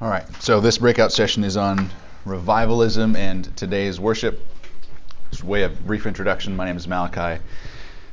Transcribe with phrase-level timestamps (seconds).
[0.00, 1.90] All right, so this breakout session is on
[2.24, 4.46] revivalism and today's worship.
[5.32, 6.54] Just way of brief introduction.
[6.54, 7.42] My name is Malachi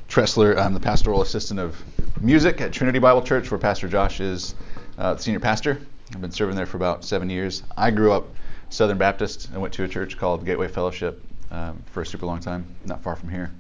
[0.10, 0.58] Tressler.
[0.58, 1.80] I'm the pastoral assistant of
[2.20, 4.56] music at Trinity Bible Church, where Pastor Josh is
[4.98, 5.80] uh, the senior pastor.
[6.12, 7.62] I've been serving there for about seven years.
[7.78, 8.30] I grew up
[8.70, 12.40] Southern Baptist and went to a church called Gateway Fellowship um, for a super long
[12.40, 13.52] time, not far from here.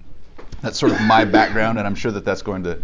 [0.63, 2.79] That's sort of my background, and I'm sure that that's going to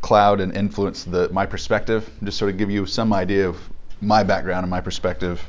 [0.00, 2.10] cloud and influence the, my perspective.
[2.24, 3.56] Just sort of give you some idea of
[4.00, 5.42] my background and my perspective.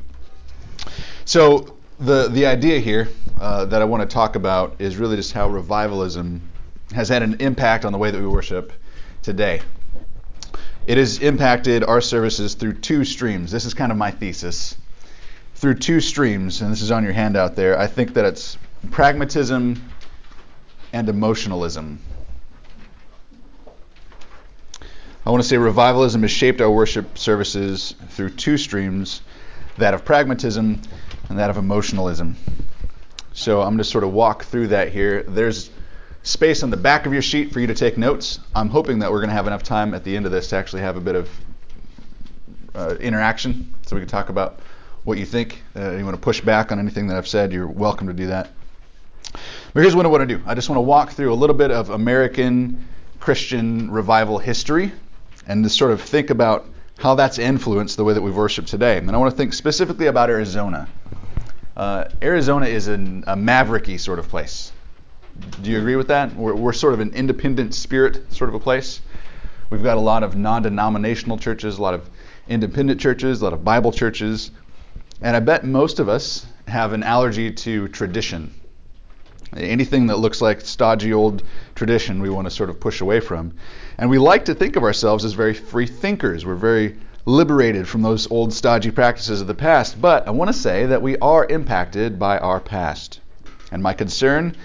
[1.26, 3.10] So the the idea here
[3.40, 6.42] uh, that I want to talk about is really just how revivalism
[6.94, 8.72] has had an impact on the way that we worship
[9.22, 9.62] today.
[10.88, 13.52] It has impacted our services through two streams.
[13.52, 14.76] This is kind of my thesis.
[15.56, 17.80] Through two streams, and this is on your handout there.
[17.80, 18.58] I think that it's
[18.92, 19.82] pragmatism
[20.94, 22.00] and emotionalism.
[25.26, 29.22] I want to say revivalism has shaped our worship services through two streams
[29.78, 30.80] that of pragmatism
[31.30, 32.36] and that of emotionalism.
[33.34, 35.24] So I'm going to sort of walk through that here.
[35.24, 35.72] There's
[36.22, 38.40] space on the back of your sheet for you to take notes.
[38.54, 40.58] I'm hoping that we're going to have enough time at the end of this to
[40.58, 41.30] actually have a bit of
[42.76, 44.60] uh, interaction so we can talk about
[45.06, 45.64] what you think.
[45.76, 48.28] Uh, you want to push back on anything that I've said, you're welcome to do
[48.28, 48.52] that.
[49.74, 51.56] But here's what I want to do I just want to walk through a little
[51.56, 52.88] bit of American
[53.20, 54.92] Christian revival history
[55.48, 58.98] and to sort of think about how that's influenced the way that we worship today.
[58.98, 60.88] And I want to think specifically about Arizona.
[61.76, 64.72] Uh, Arizona is an, a mavericky sort of place.
[65.62, 66.34] Do you agree with that?
[66.36, 69.02] We're, we're, sort of an independent spirit sort of a place.
[69.70, 72.10] We've got a lot of non denominational churches, a lot of
[72.48, 74.52] independent churches, a lot of Bible churches.
[75.22, 78.54] And I bet most of us have an allergy to tradition.
[79.56, 81.44] Anything that looks like stodgy old
[81.76, 83.54] tradition, we want to sort of push away from.
[83.98, 86.46] And we like to think of ourselves as very free thinkers.
[86.46, 90.00] We're very liberated from those old stodgy practices of the past.
[90.02, 93.20] But I want to say that we are impacted by our past.
[93.72, 94.56] And my concern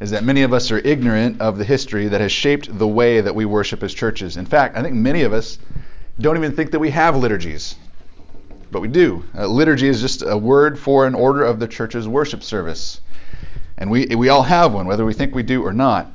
[0.00, 3.20] is that many of us are ignorant of the history that has shaped the way
[3.20, 4.36] that we worship as churches.
[4.36, 5.58] In fact, I think many of us
[6.20, 7.74] don't even think that we have liturgies.
[8.70, 9.24] But we do.
[9.36, 13.00] Uh, liturgy is just a word for an order of the church's worship service.
[13.76, 16.12] And we, we all have one, whether we think we do or not.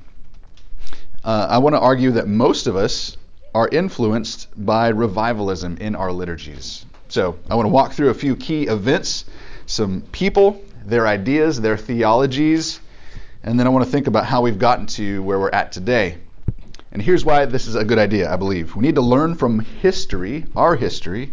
[1.24, 3.16] Uh, I want to argue that most of us
[3.56, 6.86] are influenced by revivalism in our liturgies.
[7.08, 9.24] So I want to walk through a few key events,
[9.66, 12.82] some people, their ideas, their theologies,
[13.42, 16.18] and then I want to think about how we've gotten to where we're at today.
[16.92, 18.76] And here's why this is a good idea, I believe.
[18.76, 21.32] We need to learn from history, our history,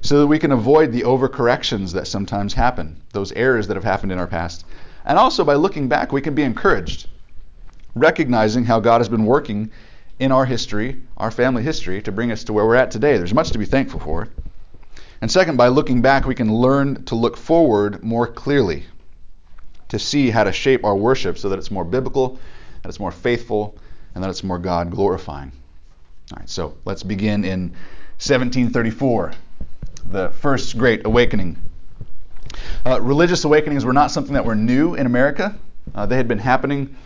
[0.00, 4.10] so that we can avoid the overcorrections that sometimes happen, those errors that have happened
[4.10, 4.64] in our past.
[5.04, 7.06] And also by looking back, we can be encouraged
[7.98, 9.70] recognizing how God has been working
[10.18, 13.16] in our history, our family history, to bring us to where we're at today.
[13.16, 14.28] There's much to be thankful for.
[15.20, 18.84] And second, by looking back, we can learn to look forward more clearly,
[19.88, 22.38] to see how to shape our worship so that it's more biblical,
[22.82, 23.76] that it's more faithful,
[24.14, 25.52] and that it's more God glorifying.
[26.32, 27.70] All right, so let's begin in
[28.20, 29.32] 1734,
[30.10, 31.56] the first great awakening.
[32.84, 35.56] Uh, religious awakenings were not something that were new in America.
[35.94, 36.96] Uh, they had been happening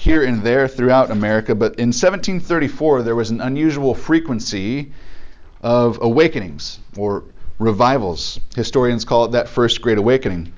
[0.00, 4.90] here and there throughout America, but in 1734 there was an unusual frequency
[5.60, 7.22] of awakenings or
[7.58, 8.40] revivals.
[8.56, 10.50] Historians call it that first great awakening.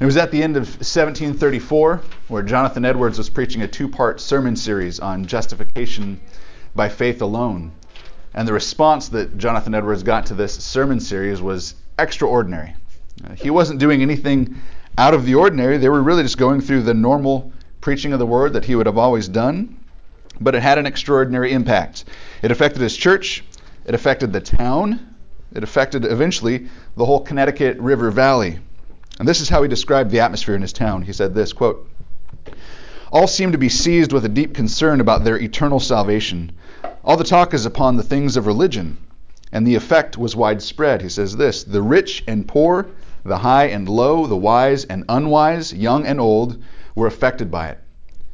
[0.00, 4.20] It was at the end of 1734 where Jonathan Edwards was preaching a two part
[4.20, 6.20] sermon series on justification
[6.74, 7.72] by faith alone.
[8.34, 12.74] And the response that Jonathan Edwards got to this sermon series was extraordinary.
[13.24, 14.60] Uh, he wasn't doing anything
[14.98, 17.50] out of the ordinary, they were really just going through the normal
[17.84, 19.76] preaching of the word that he would have always done,
[20.40, 22.06] but it had an extraordinary impact.
[22.40, 23.44] It affected his church,
[23.84, 25.14] it affected the town,
[25.54, 28.58] it affected eventually the whole Connecticut River Valley.
[29.18, 31.02] And this is how he described the atmosphere in his town.
[31.02, 31.86] He said this quote,
[33.12, 36.52] All seem to be seized with a deep concern about their eternal salvation.
[37.04, 38.96] All the talk is upon the things of religion,
[39.52, 41.02] and the effect was widespread.
[41.02, 42.86] He says this The rich and poor,
[43.26, 46.56] the high and low, the wise and unwise, young and old,
[46.94, 47.80] were affected by it.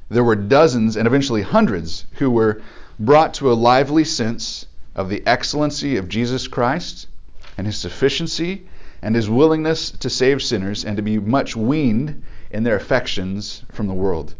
[0.08, 2.60] There were dozens and eventually hundreds who were
[2.98, 7.06] brought to a lively sense of the excellency of Jesus Christ
[7.56, 8.66] and his sufficiency
[9.02, 13.86] and his willingness to save sinners and to be much weaned in their affections from
[13.86, 14.34] the world.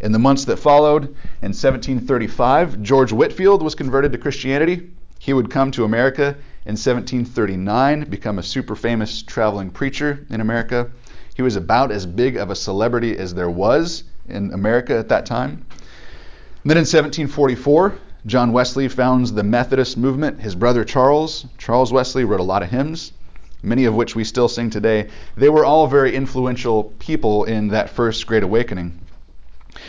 [0.00, 1.04] In the months that followed,
[1.40, 4.90] in 1735, George Whitefield was converted to Christianity.
[5.18, 6.36] He would come to America
[6.66, 10.90] in 1739, become a super famous traveling preacher in America.
[11.34, 15.26] He was about as big of a celebrity as there was in America at that
[15.26, 15.66] time.
[16.62, 17.94] And then in 1744,
[18.26, 20.40] John Wesley founds the Methodist movement.
[20.40, 23.12] His brother Charles, Charles Wesley, wrote a lot of hymns.
[23.62, 27.90] many of which we still sing today, they were all very influential people in that
[27.90, 28.98] first Great Awakening.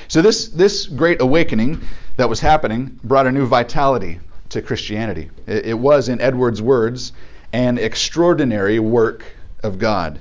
[0.08, 1.82] So this this Great Awakening
[2.18, 4.20] that was happening brought a new vitality
[4.50, 5.30] to Christianity.
[5.46, 7.12] It, it was, in Edwards' words,
[7.54, 9.26] an extraordinary work
[9.62, 10.20] of God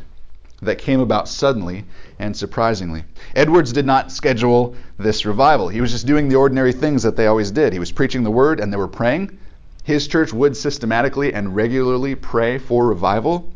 [0.65, 1.85] that came about suddenly
[2.19, 3.05] and surprisingly.
[3.35, 5.69] Edwards did not schedule this revival.
[5.69, 7.73] He was just doing the ordinary things that they always did.
[7.73, 9.39] He was preaching the word and they were praying.
[9.85, 13.53] His church would systematically and regularly pray for revival.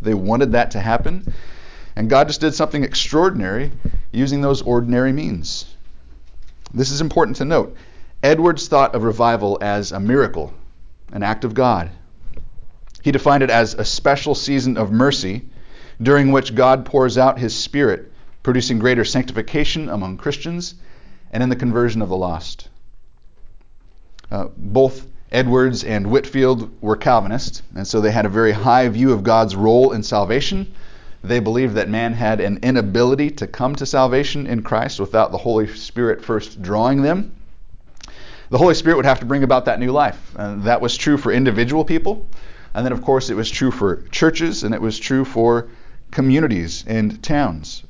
[0.00, 1.32] They wanted that to happen.
[1.96, 3.72] And God just did something extraordinary
[4.12, 5.66] using those ordinary means.
[6.74, 7.74] This is important to note.
[8.22, 10.52] Edwards thought of revival as a miracle,
[11.12, 11.90] an act of God.
[13.02, 15.46] He defined it as a special season of mercy
[16.02, 18.12] during which God pours out his Spirit,
[18.42, 20.74] producing greater sanctification among Christians
[21.32, 22.68] and in the conversion of the lost.
[24.30, 29.12] Uh, both Edwards and Whitefield were Calvinists, and so they had a very high view
[29.12, 30.72] of God's role in salvation.
[31.24, 35.38] They believed that man had an inability to come to salvation in Christ without the
[35.38, 37.34] Holy Spirit first drawing them.
[38.50, 40.32] The Holy Spirit would have to bring about that new life.
[40.36, 42.26] And that was true for individual people.
[42.74, 45.68] And then, of course, it was true for churches, and it was true for
[46.10, 47.82] communities and towns.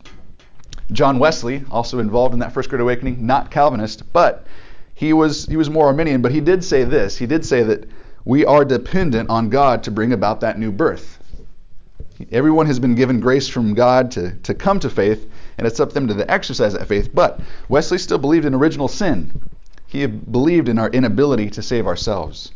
[0.92, 4.46] John Wesley, also involved in that First Great Awakening, not Calvinist, but
[4.94, 7.16] he was he was more Arminian, but he did say this.
[7.16, 7.88] He did say that
[8.24, 11.18] we are dependent on God to bring about that new birth.
[12.32, 15.90] Everyone has been given grace from God to, to come to faith, and it's up
[15.90, 17.10] to them to exercise that faith.
[17.12, 19.42] But Wesley still believed in original sin.
[19.86, 22.52] He believed in our inability to save ourselves.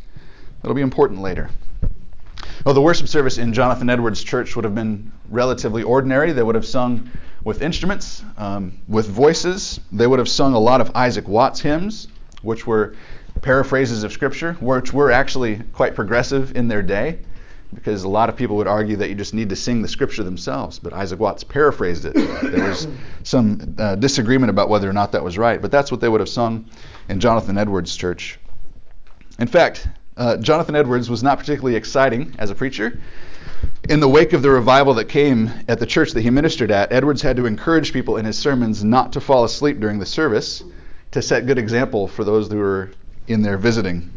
[0.62, 1.50] That'll be important later.
[2.64, 6.32] Well, the worship service in Jonathan Edwards' church would have been relatively ordinary.
[6.32, 7.10] They would have sung
[7.42, 9.80] with instruments, um, with voices.
[9.92, 12.08] They would have sung a lot of Isaac Watts hymns,
[12.42, 12.94] which were
[13.40, 17.20] paraphrases of Scripture, which were actually quite progressive in their day,
[17.72, 20.22] because a lot of people would argue that you just need to sing the Scripture
[20.22, 20.78] themselves.
[20.78, 22.14] But Isaac Watts paraphrased it.
[22.14, 22.86] There was
[23.22, 26.20] some uh, disagreement about whether or not that was right, but that's what they would
[26.20, 26.66] have sung
[27.08, 28.38] in Jonathan Edwards' church.
[29.38, 33.00] In fact, uh, Jonathan Edwards was not particularly exciting as a preacher.
[33.88, 36.92] In the wake of the revival that came at the church that he ministered at,
[36.92, 40.62] Edwards had to encourage people in his sermons not to fall asleep during the service
[41.12, 42.90] to set good example for those who were
[43.26, 44.10] in there visiting.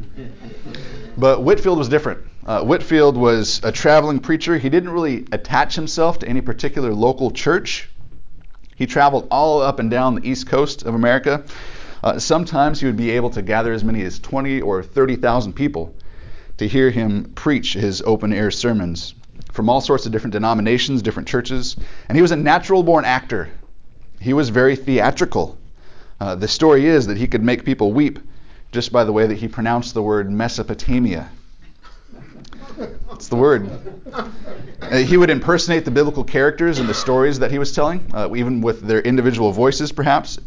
[1.17, 2.19] But Whitefield was different.
[2.45, 4.57] Uh, Whitefield was a traveling preacher.
[4.57, 7.89] He didn't really attach himself to any particular local church.
[8.75, 11.43] He traveled all up and down the east coast of America
[12.03, 15.95] uh, sometimes he would be able to gather as many as 20 or 30,000 people
[16.57, 19.15] to hear him preach his open air sermons
[19.53, 21.77] from all sorts of different denominations, different churches.
[22.09, 23.49] And he was a natural born actor.
[24.19, 25.57] He was very theatrical.
[26.19, 28.19] Uh, the story is that he could make people weep
[28.71, 31.29] just by the way that he pronounced the word Mesopotamia.
[33.13, 33.69] It's the word.
[34.81, 38.33] Uh, he would impersonate the biblical characters and the stories that he was telling, uh,
[38.35, 40.39] even with their individual voices, perhaps.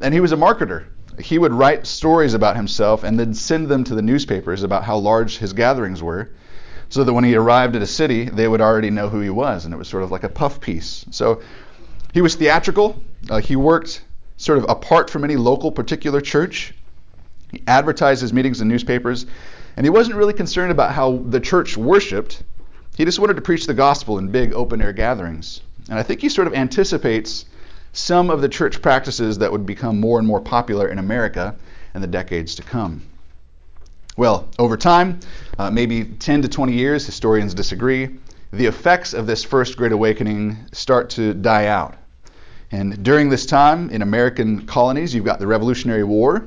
[0.00, 0.86] And he was a marketer
[1.18, 4.96] he would write stories about himself and then send them to the newspapers about how
[4.96, 6.30] large his gatherings were,
[6.88, 9.64] so that when he arrived at a city, they would already know who he was,
[9.64, 11.04] and it was sort of like a puff piece.
[11.10, 11.42] So
[12.12, 13.02] he was theatrical.
[13.28, 14.04] Uh, he worked
[14.36, 16.74] sort of apart from any local particular church.
[17.50, 19.26] He advertised his meetings in newspapers,
[19.76, 22.42] and he wasn't really concerned about how the church worshiped.
[22.96, 25.60] He just wanted to preach the gospel in big open air gatherings.
[25.88, 27.46] And I think he sort of anticipates
[27.96, 31.56] some of the church practices that would become more and more popular in America
[31.94, 33.02] in the decades to come.
[34.18, 35.20] Well, over time,
[35.58, 38.10] uh, maybe 10 to 20 years, historians disagree,
[38.52, 41.94] the effects of this first Great Awakening start to die out.
[42.70, 46.44] And during this time, in American colonies, you've got the Revolutionary War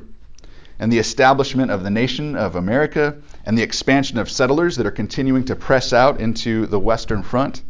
[0.77, 4.91] and the establishment of the nation of America and the expansion of settlers that are
[4.91, 7.63] continuing to press out into the Western Front.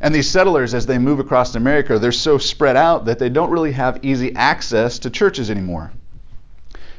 [0.00, 3.50] And these settlers, as they move across America, they're so spread out that they don't
[3.50, 5.92] really have easy access to churches anymore.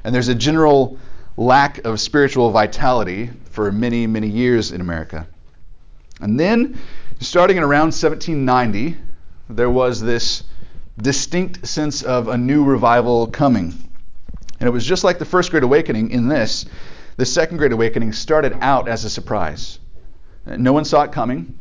[0.03, 0.99] And there's a general
[1.35, 5.27] lack of spiritual vitality for many, many years in America.
[6.19, 6.79] And then,
[7.19, 8.97] starting in around 1790,
[9.49, 10.43] there was this
[11.01, 13.73] distinct sense of a new revival coming.
[14.59, 16.65] And it was just like the First Great Awakening in this.
[17.17, 19.79] The Second Great Awakening started out as a surprise.
[20.45, 21.57] No one saw it coming.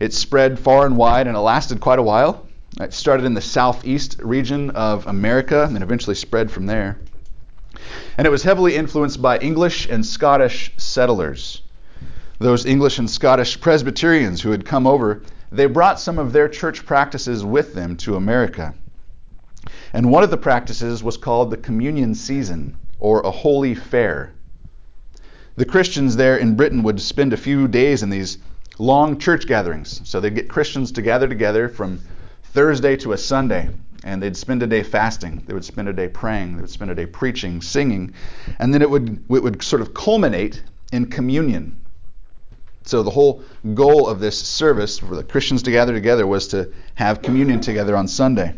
[0.00, 2.46] It spread far and wide and it lasted quite a while.
[2.80, 6.98] It started in the southeast region of America and eventually spread from there.
[8.16, 11.60] And it was heavily influenced by English and Scottish settlers.
[12.38, 15.20] Those English and Scottish Presbyterians who had come over,
[15.52, 18.72] they brought some of their church practices with them to America.
[19.92, 24.32] And one of the practices was called the communion season or a holy fair.
[25.56, 28.38] The Christians there in Britain would spend a few days in these
[28.80, 30.00] long church gatherings.
[30.04, 32.00] So they'd get Christians to gather together from
[32.42, 33.68] Thursday to a Sunday,
[34.02, 35.42] and they'd spend a day fasting.
[35.46, 36.56] They would spend a day praying.
[36.56, 38.14] They would spend a day preaching, singing,
[38.58, 41.76] and then it would it would sort of culminate in communion.
[42.84, 43.42] So the whole
[43.74, 47.94] goal of this service for the Christians to gather together was to have communion together
[47.94, 48.54] on Sunday.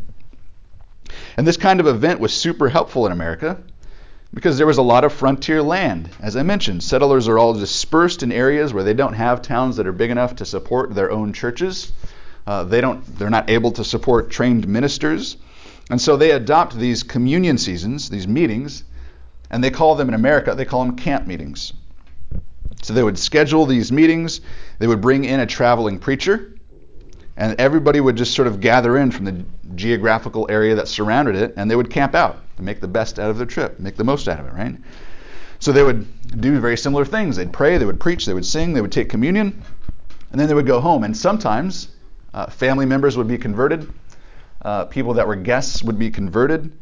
[1.37, 3.59] And this kind of event was super helpful in America
[4.35, 6.09] because there was a lot of frontier land.
[6.21, 9.87] As I mentioned, settlers are all dispersed in areas where they don't have towns that
[9.87, 11.93] are big enough to support their own churches.
[12.47, 15.37] Uh, they don't, they're not able to support trained ministers.
[15.91, 18.85] And so they adopt these communion seasons, these meetings,
[19.51, 21.75] and they call them in America, they call them camp meetings.
[22.83, 24.41] So they would schedule these meetings,
[24.79, 26.55] they would bring in a traveling preacher,
[27.37, 31.55] and everybody would just sort of gather in from the geographical area that surrounded it,
[31.57, 34.29] and they would camp out make the best out of their trip, make the most
[34.29, 34.77] out of it, right?
[35.59, 37.37] So they would do very similar things.
[37.37, 39.63] They'd pray, they would preach, they would sing, they would take communion,
[40.31, 41.05] and then they would go home.
[41.05, 41.89] And sometimes
[42.35, 43.93] uh, family members would be converted,
[44.63, 46.73] uh, people that were guests would be converted,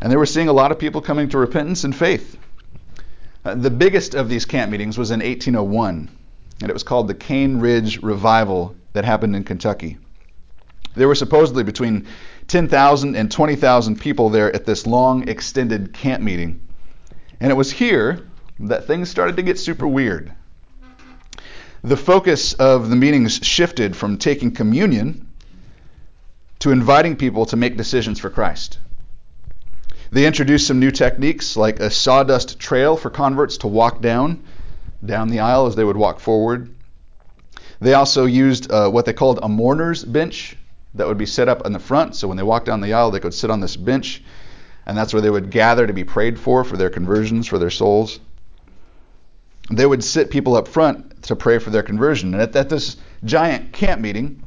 [0.00, 2.36] and they were seeing a lot of people coming to repentance and faith.
[3.44, 6.10] Uh, the biggest of these camp meetings was in 1801,
[6.60, 9.96] and it was called the Cane Ridge Revival that happened in Kentucky.
[10.94, 12.06] There were supposedly between
[12.48, 16.60] 10,000 and 20,000 people there at this long extended camp meeting.
[17.40, 18.26] And it was here
[18.60, 20.32] that things started to get super weird.
[21.84, 25.28] The focus of the meetings shifted from taking communion
[26.58, 28.78] to inviting people to make decisions for Christ.
[30.10, 34.42] They introduced some new techniques like a sawdust trail for converts to walk down
[35.04, 36.74] down the aisle as they would walk forward.
[37.80, 40.56] They also used uh, what they called a mourner's bench,
[40.94, 42.16] that would be set up in the front.
[42.16, 44.22] So when they walked down the aisle, they could sit on this bench,
[44.86, 47.70] and that's where they would gather to be prayed for for their conversions, for their
[47.70, 48.20] souls.
[49.70, 52.32] They would sit people up front to pray for their conversion.
[52.32, 54.42] And at, at this giant camp meeting,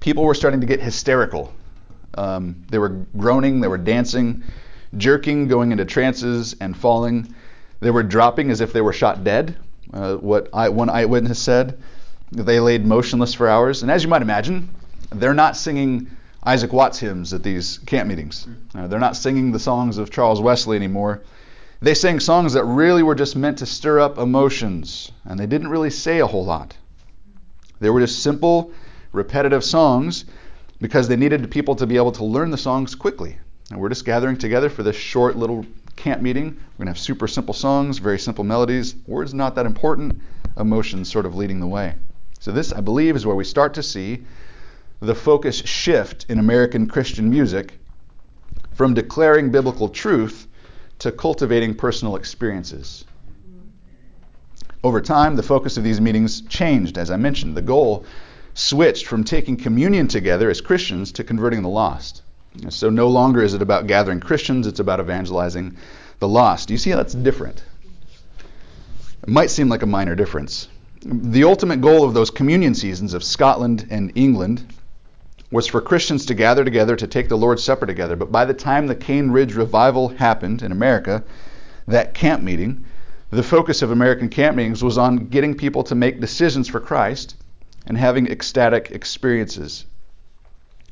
[0.00, 1.52] people were starting to get hysterical.
[2.14, 4.44] Um, they were groaning, they were dancing,
[4.96, 7.34] jerking, going into trances, and falling.
[7.80, 9.56] They were dropping as if they were shot dead.
[9.92, 11.78] Uh, what I, one eyewitness said.
[12.32, 13.82] They laid motionless for hours.
[13.82, 14.68] And as you might imagine,
[15.10, 16.10] they're not singing
[16.44, 18.46] Isaac Watts hymns at these camp meetings.
[18.74, 21.22] Uh, they're not singing the songs of Charles Wesley anymore.
[21.80, 25.68] They sang songs that really were just meant to stir up emotions, and they didn't
[25.68, 26.76] really say a whole lot.
[27.80, 28.72] They were just simple,
[29.12, 30.24] repetitive songs
[30.80, 33.36] because they needed people to be able to learn the songs quickly.
[33.70, 36.44] And we're just gathering together for this short little camp meeting.
[36.44, 40.20] We're going to have super simple songs, very simple melodies, words not that important,
[40.56, 41.94] emotions sort of leading the way.
[42.38, 44.24] So, this, I believe, is where we start to see
[45.00, 47.78] the focus shift in American Christian music
[48.72, 50.46] from declaring biblical truth
[50.98, 53.04] to cultivating personal experiences.
[54.82, 57.56] Over time, the focus of these meetings changed, as I mentioned.
[57.56, 58.04] The goal
[58.54, 62.22] switched from taking communion together as Christians to converting the lost.
[62.70, 65.76] So no longer is it about gathering Christians, it's about evangelizing
[66.20, 66.68] the lost.
[66.68, 67.62] Do you see how that's different?
[69.22, 70.68] It might seem like a minor difference.
[71.02, 74.72] The ultimate goal of those communion seasons of Scotland and England
[75.50, 78.16] was for Christians to gather together to take the Lord's Supper together.
[78.16, 81.22] But by the time the Cane Ridge revival happened in America,
[81.86, 82.84] that camp meeting,
[83.30, 87.36] the focus of American camp meetings was on getting people to make decisions for Christ
[87.86, 89.84] and having ecstatic experiences.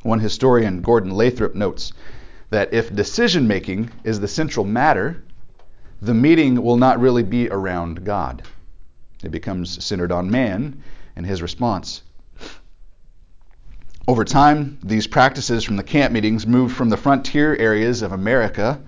[0.02, 1.92] One historian, Gordon Lathrop, notes
[2.50, 5.24] that if decision making is the central matter,
[6.00, 8.42] the meeting will not really be around God.
[9.24, 10.80] It becomes centered on man
[11.16, 12.02] and his response.
[14.06, 18.78] Over time, these practices from the camp meetings moved from the frontier areas of America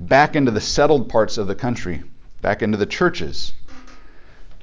[0.00, 2.02] back into the settled parts of the country,
[2.42, 3.52] back into the churches.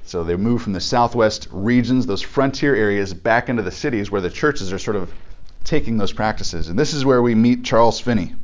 [0.04, 4.20] So they moved from the southwest regions, those frontier areas, back into the cities where
[4.20, 5.10] the churches are sort of
[5.64, 6.68] taking those practices.
[6.68, 8.34] And this is where we meet Charles Finney.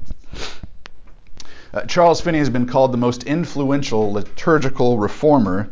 [1.74, 5.68] Uh, Charles Finney has been called the most influential liturgical reformer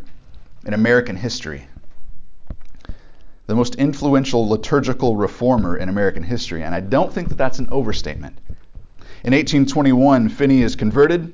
[0.66, 1.66] in American history
[3.46, 7.68] the most influential liturgical reformer in American history, and I don't think that that's an
[7.70, 8.38] overstatement.
[9.22, 11.32] In 1821, Finney is converted.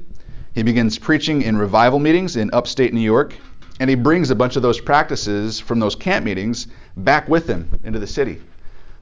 [0.55, 3.35] He begins preaching in revival meetings in upstate New York,
[3.81, 6.67] and he brings a bunch of those practices from those camp meetings
[6.97, 8.41] back with him into the city.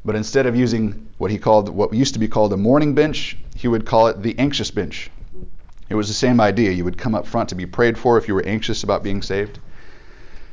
[0.05, 3.37] But instead of using what he called, what used to be called a mourning bench,
[3.57, 5.11] he would call it the anxious bench.
[5.89, 6.71] It was the same idea.
[6.71, 9.21] You would come up front to be prayed for if you were anxious about being
[9.21, 9.59] saved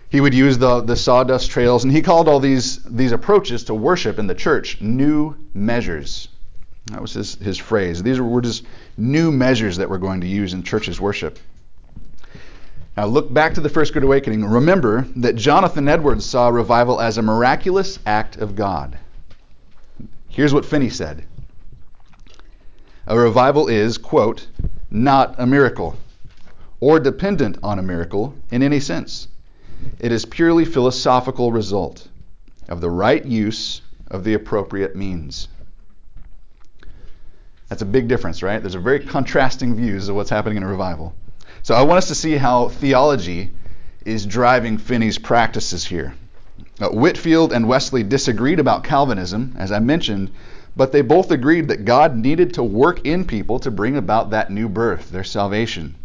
[0.09, 3.73] he would use the, the sawdust trails, and he called all these, these approaches to
[3.73, 6.29] worship in the church new measures.
[6.87, 8.01] That was his, his phrase.
[8.01, 8.63] These were just
[8.95, 11.37] new measures that we're going to use in church's worship.
[12.95, 14.45] Now look back to the First Great Awakening.
[14.45, 18.97] Remember that Jonathan Edwards saw revival as a miraculous act of God.
[20.29, 21.25] Here's what Finney said.
[23.05, 24.47] A revival is, quote,
[24.89, 25.97] not a miracle
[26.79, 29.27] or dependent on a miracle in any sense.
[29.99, 32.07] It is purely philosophical result
[32.69, 35.47] of the right use of the appropriate means.
[37.69, 38.61] That's a big difference, right?
[38.61, 41.13] There's a very contrasting views of what's happening in a revival.
[41.63, 43.51] So I want us to see how theology
[44.05, 46.13] is driving Finney's practices here.
[46.79, 50.31] Uh, Whitefield and Wesley disagreed about Calvinism, as I mentioned,
[50.75, 54.51] but they both agreed that God needed to work in people to bring about that
[54.51, 55.95] new birth, their salvation.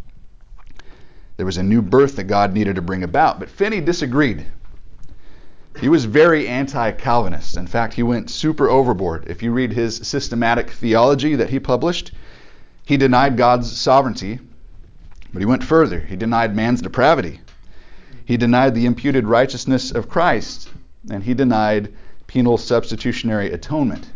[1.42, 4.46] There was a new birth that God needed to bring about, but Finney disagreed.
[5.80, 7.56] He was very anti Calvinist.
[7.56, 9.24] In fact, he went super overboard.
[9.26, 12.12] If you read his systematic theology that he published,
[12.84, 14.38] he denied God's sovereignty,
[15.32, 15.98] but he went further.
[15.98, 17.40] He denied man's depravity.
[18.24, 20.70] He denied the imputed righteousness of Christ,
[21.10, 21.92] and he denied
[22.28, 24.08] penal substitutionary atonement.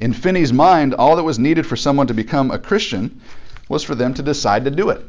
[0.00, 3.20] In Finney's mind, all that was needed for someone to become a Christian
[3.68, 5.04] was for them to decide to do it.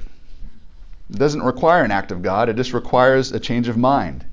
[1.10, 4.26] It doesn't require an act of God, it just requires a change of mind.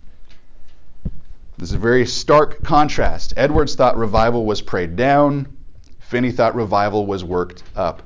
[1.59, 3.35] This is a very stark contrast.
[3.37, 5.47] Edwards thought revival was prayed down,
[5.99, 8.03] Finney thought revival was worked up.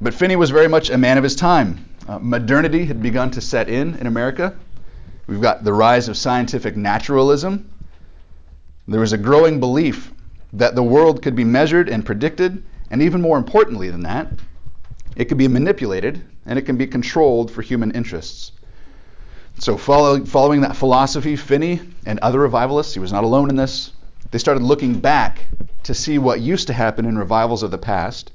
[0.00, 1.84] But Finney was very much a man of his time.
[2.08, 4.56] Uh, modernity had begun to set in in America.
[5.26, 7.70] We've got the rise of scientific naturalism.
[8.88, 10.10] There was a growing belief
[10.54, 14.32] that the world could be measured and predicted, and even more importantly than that,
[15.14, 18.50] it could be manipulated and it can be controlled for human interests.
[19.60, 23.92] So, follow, following that philosophy, Finney and other revivalists, he was not alone in this,
[24.32, 25.46] they started looking back
[25.84, 28.32] to see what used to happen in revivals of the past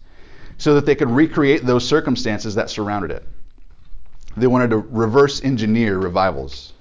[0.57, 3.23] so that they could recreate those circumstances that surrounded it.
[4.37, 6.71] They wanted to reverse engineer revivals.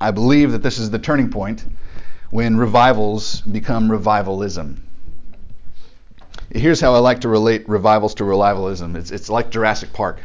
[0.00, 1.66] I believe that this is the turning point
[2.30, 4.86] when revivals become revivalism.
[6.52, 10.20] Here's how I like to relate revivals to revivalism it's, it's like Jurassic Park.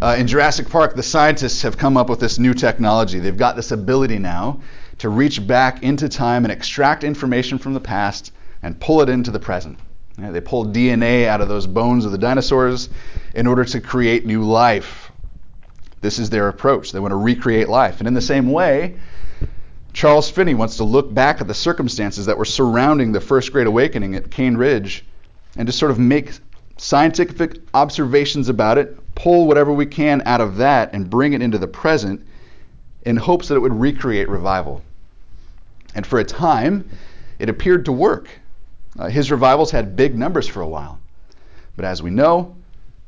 [0.00, 3.18] Uh, in Jurassic Park, the scientists have come up with this new technology.
[3.18, 4.60] They've got this ability now
[4.98, 8.32] to reach back into time and extract information from the past
[8.62, 9.78] and pull it into the present.
[10.18, 12.88] Yeah, they pull DNA out of those bones of the dinosaurs
[13.34, 15.10] in order to create new life.
[16.00, 16.92] This is their approach.
[16.92, 17.98] They want to recreate life.
[17.98, 18.96] And in the same way,
[19.92, 23.66] Charles Finney wants to look back at the circumstances that were surrounding the First Great
[23.66, 25.04] Awakening at Cane Ridge
[25.56, 26.32] and just sort of make
[26.76, 31.58] scientific observations about it, pull whatever we can out of that, and bring it into
[31.58, 32.24] the present
[33.04, 34.82] in hopes that it would recreate revival.
[35.94, 36.88] And for a time,
[37.38, 38.28] it appeared to work.
[38.98, 41.00] Uh, his revivals had big numbers for a while.
[41.76, 42.56] But as we know,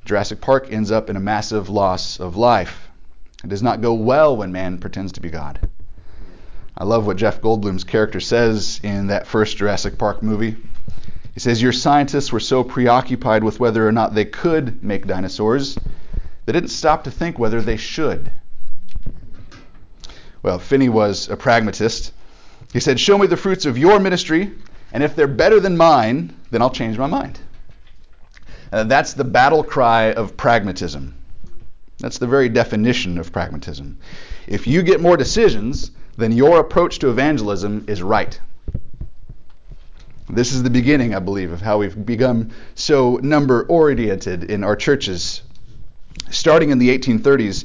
[0.04, 2.88] Jurassic Park ends up in a massive loss of life.
[3.44, 5.60] It does not go well when man pretends to be God.
[6.76, 10.56] I love what Jeff Goldblum's character says in that first Jurassic Park movie.
[11.34, 15.76] He says, Your scientists were so preoccupied with whether or not they could make dinosaurs,
[16.46, 18.32] they didn't stop to think whether they should.
[20.42, 22.12] Well, Finney was a pragmatist.
[22.72, 24.50] He said, Show me the fruits of your ministry,
[24.92, 27.38] and if they're better than mine, then I'll change my mind.
[28.72, 31.14] Uh, that's the battle cry of pragmatism.
[31.98, 33.98] That's the very definition of pragmatism.
[34.46, 38.38] If you get more decisions, then your approach to evangelism is right.
[40.28, 44.76] This is the beginning, I believe, of how we've become so number oriented in our
[44.76, 45.42] churches.
[46.30, 47.64] Starting in the 1830s,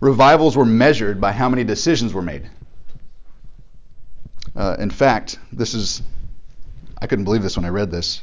[0.00, 2.48] revivals were measured by how many decisions were made.
[4.56, 6.02] Uh, in fact, this is,
[7.00, 8.22] I couldn't believe this when I read this.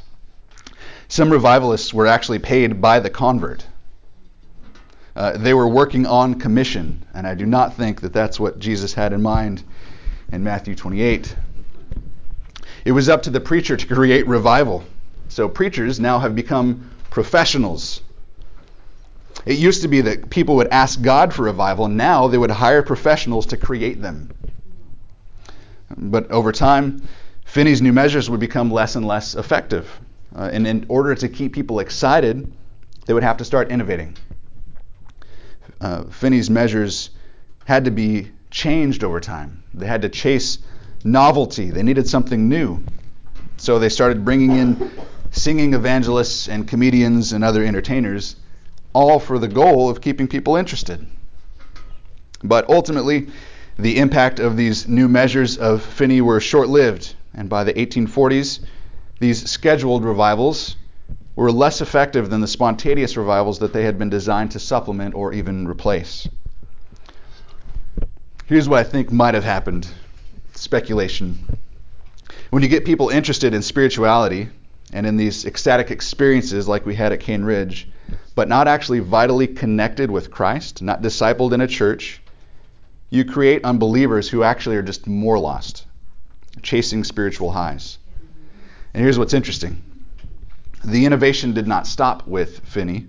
[1.08, 3.64] Some revivalists were actually paid by the convert.
[5.18, 8.94] Uh, they were working on commission, and I do not think that that's what Jesus
[8.94, 9.64] had in mind
[10.30, 11.34] in Matthew 28.
[12.84, 14.84] It was up to the preacher to create revival.
[15.28, 18.00] So preachers now have become professionals.
[19.44, 22.84] It used to be that people would ask God for revival, now they would hire
[22.84, 24.30] professionals to create them.
[25.96, 27.02] But over time,
[27.44, 29.90] Finney's new measures would become less and less effective.
[30.36, 32.52] Uh, and in order to keep people excited,
[33.06, 34.16] they would have to start innovating
[35.80, 37.10] uh, Finney's measures
[37.64, 39.62] had to be changed over time.
[39.74, 40.58] They had to chase
[41.04, 41.70] novelty.
[41.70, 42.82] They needed something new.
[43.56, 44.90] So they started bringing in
[45.30, 48.36] singing evangelists and comedians and other entertainers,
[48.92, 51.06] all for the goal of keeping people interested.
[52.42, 53.28] But ultimately,
[53.78, 58.60] the impact of these new measures of Finney were short lived, and by the 1840s,
[59.20, 60.76] these scheduled revivals
[61.38, 65.32] were less effective than the spontaneous revivals that they had been designed to supplement or
[65.32, 66.26] even replace.
[68.46, 69.88] Here's what I think might have happened
[70.54, 71.38] speculation.
[72.50, 74.48] When you get people interested in spirituality
[74.92, 77.88] and in these ecstatic experiences like we had at Cane Ridge,
[78.34, 82.20] but not actually vitally connected with Christ, not discipled in a church,
[83.10, 85.86] you create unbelievers who actually are just more lost,
[86.62, 87.98] chasing spiritual highs.
[88.92, 89.84] And here's what's interesting
[90.84, 93.06] the innovation did not stop with Finney.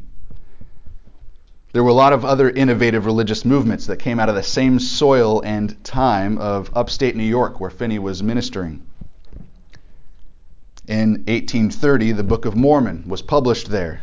[1.71, 4.79] There were a lot of other innovative religious movements that came out of the same
[4.79, 8.81] soil and time of upstate New York where Finney was ministering.
[10.87, 14.01] In 1830, the Book of Mormon was published there.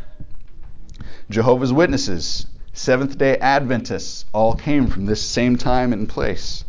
[1.28, 6.62] Jehovah's Witnesses, Seventh day Adventists all came from this same time and place.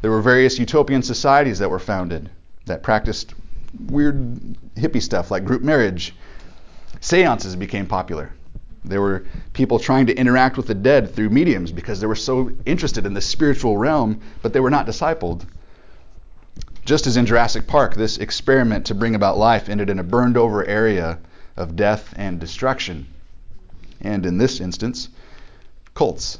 [0.00, 2.30] There were various utopian societies that were founded
[2.64, 3.34] that practiced
[3.78, 4.40] weird
[4.76, 6.14] hippie stuff like group marriage.
[7.00, 8.32] Seances became popular.
[8.84, 12.50] There were people trying to interact with the dead through mediums because they were so
[12.66, 15.46] interested in the spiritual realm, but they were not discipled.
[16.84, 20.36] Just as in Jurassic Park, this experiment to bring about life ended in a burned
[20.36, 21.18] over area
[21.56, 23.06] of death and destruction.
[24.02, 25.08] And in this instance,
[25.94, 26.38] cults.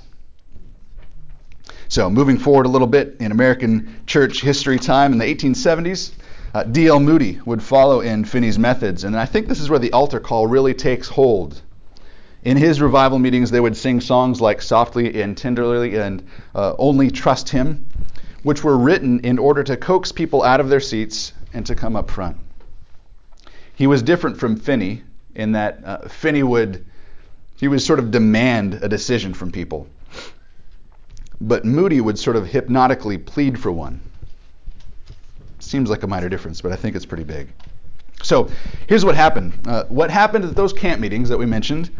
[1.89, 6.13] So, moving forward a little bit in American church history time in the 1870s,
[6.55, 7.01] uh, D.L.
[7.01, 10.47] Moody would follow in Finney's methods, and I think this is where the altar call
[10.47, 11.61] really takes hold.
[12.45, 16.23] In his revival meetings, they would sing songs like Softly and Tenderly and
[16.55, 17.87] uh, Only Trust Him,
[18.45, 21.97] which were written in order to coax people out of their seats and to come
[21.97, 22.37] up front.
[23.75, 25.03] He was different from Finney
[25.35, 26.85] in that uh, Finney would
[27.57, 29.89] he would sort of demand a decision from people.
[31.41, 34.01] But Moody would sort of hypnotically plead for one.
[35.75, 37.49] Seems like a minor difference, but I think it's pretty big.
[38.23, 38.49] So
[38.89, 39.59] here's what happened.
[39.67, 41.91] Uh, what happened at those camp meetings that we mentioned,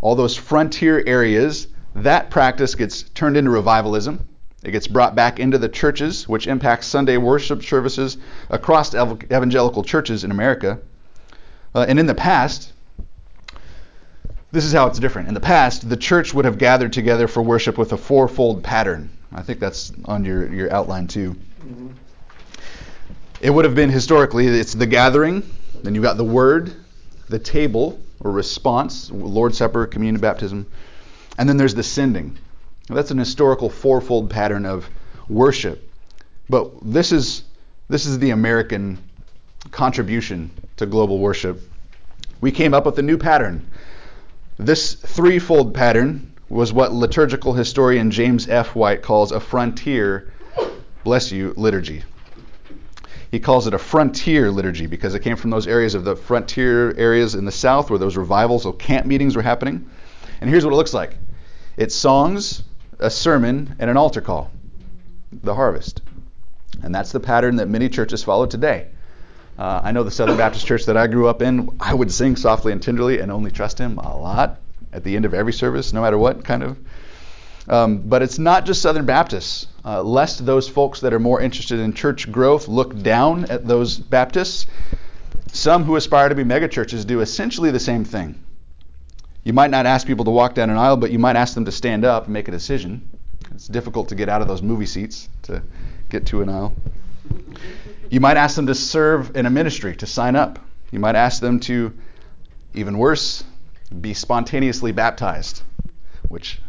[0.00, 4.28] all those frontier areas, that practice gets turned into revivalism.
[4.64, 8.18] It gets brought back into the churches, which impacts Sunday worship services
[8.50, 10.80] across evangelical churches in America.
[11.76, 12.72] Uh, and in the past,
[14.50, 15.28] this is how it's different.
[15.28, 19.08] In the past, the church would have gathered together for worship with a fourfold pattern.
[19.30, 21.36] I think that's on your, your outline too.
[23.40, 25.44] It would have been historically, it's the gathering,
[25.84, 26.74] then you've got the word,
[27.28, 30.66] the table or response, Lord's Supper, communion, baptism,
[31.38, 32.36] and then there's the sending.
[32.88, 34.90] Now, that's an historical fourfold pattern of
[35.28, 35.88] worship.
[36.48, 37.44] But this is
[37.88, 38.98] this is the American
[39.70, 41.60] contribution to global worship.
[42.40, 43.70] We came up with a new pattern.
[44.58, 48.74] This threefold pattern was what liturgical historian James F.
[48.74, 50.32] White calls a frontier,
[51.04, 52.02] bless you, liturgy.
[53.30, 56.96] He calls it a frontier liturgy because it came from those areas of the frontier
[56.96, 59.88] areas in the south where those revivals or camp meetings were happening.
[60.40, 61.16] And here's what it looks like
[61.76, 62.62] it's songs,
[62.98, 64.50] a sermon, and an altar call.
[65.42, 66.00] The harvest.
[66.82, 68.88] And that's the pattern that many churches follow today.
[69.58, 72.36] Uh, I know the Southern Baptist Church that I grew up in, I would sing
[72.36, 74.60] softly and tenderly and only trust Him a lot
[74.92, 76.78] at the end of every service, no matter what kind of
[77.68, 79.66] um, but it's not just Southern Baptists.
[79.84, 83.98] Uh, lest those folks that are more interested in church growth look down at those
[83.98, 84.66] Baptists,
[85.52, 88.38] some who aspire to be megachurches do essentially the same thing.
[89.44, 91.64] You might not ask people to walk down an aisle, but you might ask them
[91.64, 93.08] to stand up and make a decision.
[93.52, 95.62] It's difficult to get out of those movie seats to
[96.10, 96.74] get to an aisle.
[98.10, 100.58] You might ask them to serve in a ministry, to sign up.
[100.90, 101.94] You might ask them to,
[102.74, 103.42] even worse,
[104.00, 105.62] be spontaneously baptized,
[106.28, 106.60] which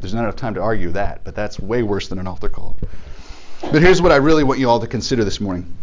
[0.00, 2.76] there's not enough time to argue that, but that's way worse than an altar call.
[3.60, 5.76] But here's what I really want you all to consider this morning.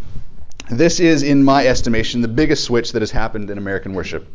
[0.70, 4.28] This is, in my estimation, the biggest switch that has happened in American worship.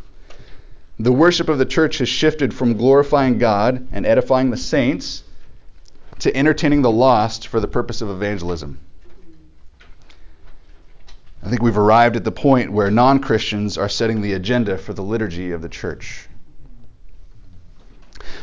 [0.99, 5.25] The worship of the church has shifted from glorifying God and edifying the saints
[6.21, 8.79] to entertaining the lost for the purpose of evangelism.
[11.43, 14.93] I think we've arrived at the point where non Christians are setting the agenda for
[14.93, 16.29] the liturgy of the church.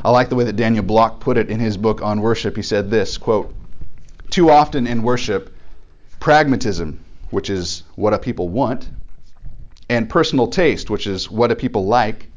[0.04, 2.56] I like the way that Daniel Block put it in his book on worship.
[2.56, 3.54] He said this quote,
[4.30, 5.54] Too often in worship,
[6.20, 8.90] pragmatism, which is what a people want,
[9.90, 12.28] and personal taste, which is what a people like,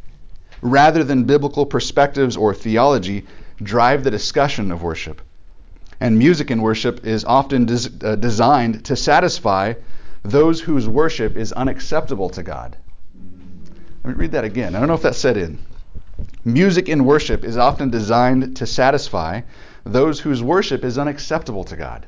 [0.63, 3.27] rather than biblical perspectives or theology,
[3.63, 5.21] drive the discussion of worship.
[6.01, 9.75] And music in worship is often des- uh, designed to satisfy
[10.23, 12.77] those whose worship is unacceptable to God.
[14.05, 14.75] Let me read that again.
[14.75, 15.59] I don't know if that set in.
[16.45, 19.43] Music in worship is often designed to satisfy
[19.85, 22.07] those whose worship is unacceptable to God.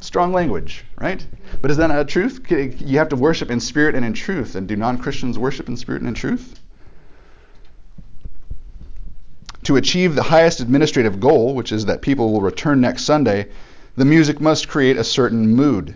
[0.00, 1.26] Strong language, right?
[1.60, 2.40] But is that not truth?
[2.50, 4.54] You have to worship in spirit and in truth.
[4.54, 6.58] And do non Christians worship in spirit and in truth?
[9.64, 13.48] To achieve the highest administrative goal, which is that people will return next Sunday,
[13.96, 15.94] the music must create a certain mood.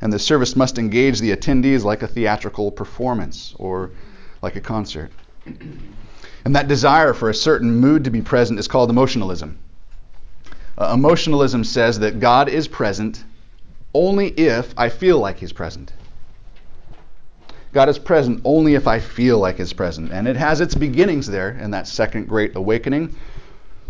[0.00, 3.90] And the service must engage the attendees like a theatrical performance or
[4.40, 5.10] like a concert.
[6.44, 9.58] And that desire for a certain mood to be present is called emotionalism.
[10.76, 13.24] Uh, emotionalism says that God is present
[13.92, 15.92] only if I feel like He's present.
[17.72, 20.12] God is present only if I feel like He's present.
[20.12, 23.14] And it has its beginnings there in that second great awakening.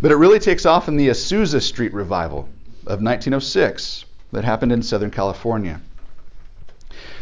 [0.01, 2.49] But it really takes off in the Azusa Street revival
[2.87, 5.81] of 1906 that happened in Southern California.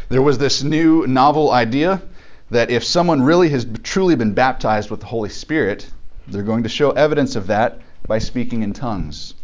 [0.08, 2.00] There was this new novel idea
[2.50, 5.90] that if someone really has truly been baptized with the Holy Spirit,
[6.28, 9.34] they're going to show evidence of that by speaking in tongues.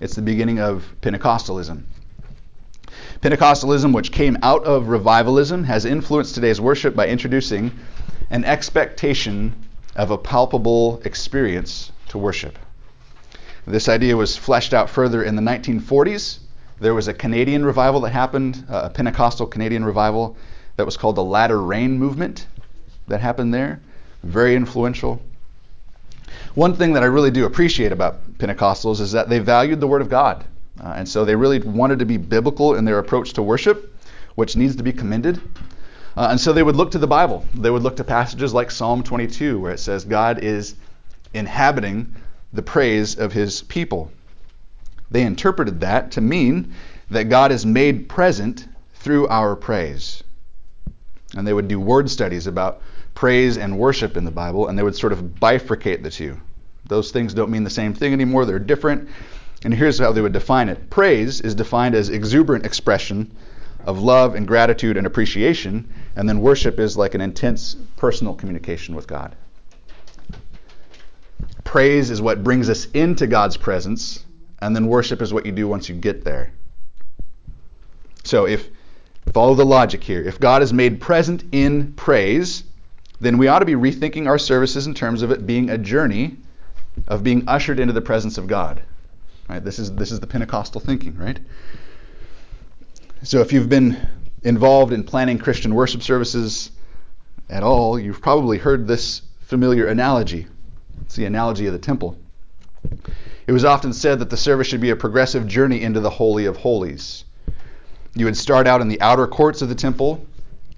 [0.00, 1.84] It's the beginning of Pentecostalism.
[3.20, 7.72] Pentecostalism, which came out of revivalism, has influenced today's worship by introducing
[8.30, 9.54] an expectation
[9.96, 12.58] of a palpable experience to worship.
[13.66, 16.38] This idea was fleshed out further in the 1940s.
[16.80, 20.36] There was a Canadian revival that happened, uh, a Pentecostal Canadian revival
[20.76, 22.46] that was called the Latter Rain Movement
[23.08, 23.80] that happened there.
[24.22, 25.20] Very influential.
[26.54, 30.02] One thing that I really do appreciate about Pentecostals is that they valued the Word
[30.02, 30.44] of God.
[30.82, 33.94] Uh, and so they really wanted to be biblical in their approach to worship,
[34.34, 35.40] which needs to be commended.
[36.16, 37.44] Uh, and so they would look to the Bible.
[37.54, 40.74] They would look to passages like Psalm 22, where it says, God is
[41.32, 42.14] inhabiting
[42.52, 44.10] the praise of his people.
[45.10, 46.74] They interpreted that to mean
[47.10, 50.23] that God is made present through our praise.
[51.36, 52.82] And they would do word studies about
[53.14, 56.40] praise and worship in the Bible, and they would sort of bifurcate the two.
[56.86, 59.08] Those things don't mean the same thing anymore, they're different.
[59.64, 63.34] And here's how they would define it praise is defined as exuberant expression
[63.86, 68.94] of love and gratitude and appreciation, and then worship is like an intense personal communication
[68.94, 69.34] with God.
[71.64, 74.24] Praise is what brings us into God's presence,
[74.60, 76.52] and then worship is what you do once you get there.
[78.22, 78.68] So if
[79.34, 82.62] follow the logic here, if God is made present in praise,
[83.20, 86.36] then we ought to be rethinking our services in terms of it being a journey
[87.08, 88.80] of being ushered into the presence of God.
[89.48, 89.62] Right?
[89.62, 91.38] This is this is the Pentecostal thinking, right?
[93.24, 94.08] So if you've been
[94.42, 96.70] involved in planning Christian worship services
[97.50, 100.46] at all, you've probably heard this familiar analogy.
[101.02, 102.16] It's the analogy of the temple.
[103.46, 106.46] It was often said that the service should be a progressive journey into the Holy
[106.46, 107.24] of Holies.
[108.16, 110.24] You would start out in the outer courts of the temple,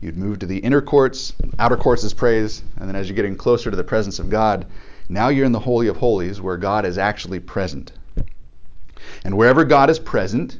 [0.00, 3.36] you'd move to the inner courts, outer courts is praise, and then as you're getting
[3.36, 4.64] closer to the presence of God,
[5.10, 7.92] now you're in the Holy of Holies where God is actually present.
[9.22, 10.58] And wherever God is present,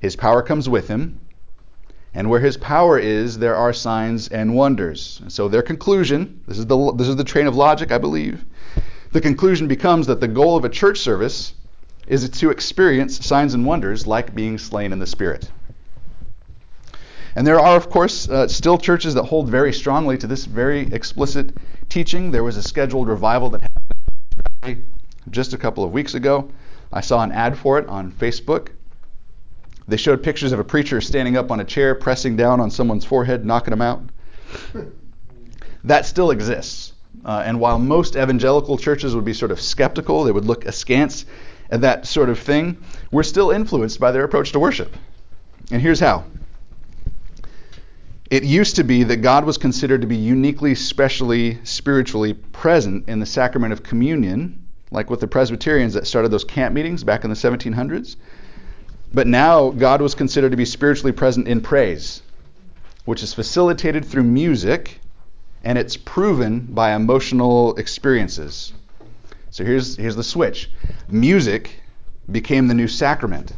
[0.00, 1.20] his power comes with him.
[2.14, 5.20] And where his power is, there are signs and wonders.
[5.22, 8.44] And so their conclusion, this is the this is the train of logic, I believe.
[9.12, 11.54] The conclusion becomes that the goal of a church service
[12.08, 15.48] is to experience signs and wonders like being slain in the spirit.
[17.34, 20.92] And there are, of course, uh, still churches that hold very strongly to this very
[20.92, 21.56] explicit
[21.88, 22.30] teaching.
[22.30, 23.62] There was a scheduled revival that
[24.62, 24.92] happened
[25.30, 26.50] just a couple of weeks ago.
[26.92, 28.68] I saw an ad for it on Facebook.
[29.88, 33.04] They showed pictures of a preacher standing up on a chair, pressing down on someone's
[33.04, 34.02] forehead, knocking them out.
[35.84, 36.92] that still exists.
[37.24, 41.24] Uh, and while most evangelical churches would be sort of skeptical, they would look askance
[41.70, 42.76] at that sort of thing,
[43.10, 44.94] we're still influenced by their approach to worship.
[45.70, 46.24] And here's how.
[48.32, 53.20] It used to be that God was considered to be uniquely, specially, spiritually present in
[53.20, 57.30] the sacrament of communion like with the Presbyterians that started those camp meetings back in
[57.30, 58.16] the 1700s.
[59.12, 62.22] But now God was considered to be spiritually present in praise,
[63.04, 64.98] which is facilitated through music
[65.62, 68.72] and it's proven by emotional experiences.
[69.50, 70.70] So here's, here's the switch
[71.06, 71.82] music
[72.30, 73.52] became the new sacrament.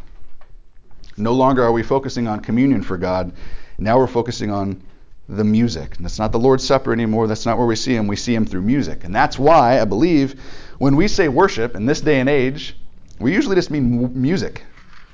[1.17, 3.33] No longer are we focusing on communion for God,
[3.79, 4.83] now we're focusing on
[5.29, 5.97] the music.
[5.97, 7.27] And that's not the Lord's Supper anymore.
[7.27, 8.07] That's not where we see Him.
[8.07, 9.05] We see Him through music.
[9.05, 10.41] And that's why I believe
[10.79, 12.77] when we say worship in this day and age,
[13.19, 14.63] we usually just mean music.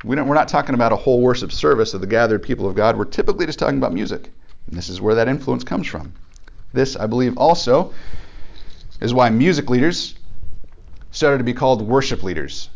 [0.02, 2.74] We don't, we're not talking about a whole worship service of the gathered people of
[2.74, 2.96] God.
[2.96, 4.30] We're typically just talking about music.
[4.66, 6.14] And this is where that influence comes from.
[6.72, 7.92] This, I believe, also
[9.00, 10.14] is why music leaders
[11.10, 12.70] started to be called worship leaders.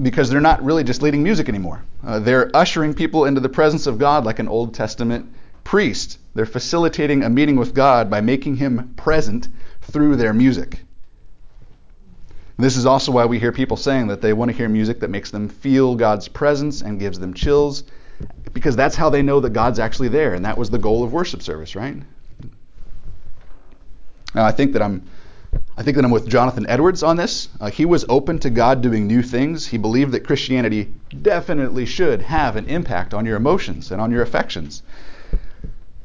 [0.00, 1.84] Because they're not really just leading music anymore.
[2.04, 5.30] Uh, they're ushering people into the presence of God like an Old Testament
[5.64, 6.18] priest.
[6.34, 9.48] They're facilitating a meeting with God by making him present
[9.82, 10.80] through their music.
[12.58, 15.10] This is also why we hear people saying that they want to hear music that
[15.10, 17.84] makes them feel God's presence and gives them chills,
[18.52, 21.12] because that's how they know that God's actually there, and that was the goal of
[21.12, 21.96] worship service, right?
[24.34, 25.02] Now, I think that I'm
[25.74, 27.48] I think that I'm with Jonathan Edwards on this.
[27.58, 29.66] Uh, he was open to God doing new things.
[29.66, 34.20] He believed that Christianity definitely should have an impact on your emotions and on your
[34.20, 34.82] affections.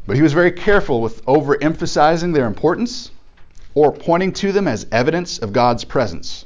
[0.06, 3.12] But he was very careful with overemphasizing their importance
[3.74, 6.46] or pointing to them as evidence of God's presence.